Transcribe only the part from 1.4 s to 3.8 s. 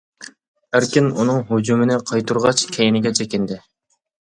ھۇجۇمىنى قايتۇرغاچ كەينىگە چېكىندى.